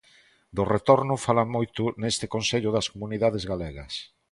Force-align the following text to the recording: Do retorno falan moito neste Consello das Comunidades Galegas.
Do 0.55 0.63
retorno 0.75 1.15
falan 1.25 1.47
moito 1.57 1.81
neste 2.01 2.25
Consello 2.35 2.69
das 2.73 2.89
Comunidades 2.93 3.43
Galegas. 3.51 3.93